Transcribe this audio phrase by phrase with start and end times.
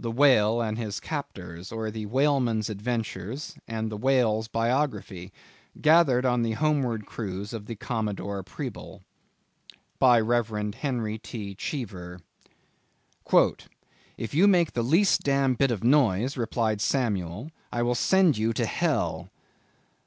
[0.00, 5.30] —"_The Whale and his Captors, or The Whaleman's Adventures and the Whale's Biography,
[5.78, 9.02] gathered on the Homeward Cruise of the Commodore Preble_."
[9.98, 10.72] By Rev.
[10.74, 11.54] Henry T.
[11.54, 12.18] Cheever.
[14.16, 18.54] "If you make the least damn bit of noise," replied Samuel, "I will send you
[18.54, 19.28] to hell."